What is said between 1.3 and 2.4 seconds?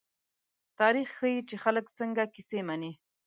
چې خلک څنګه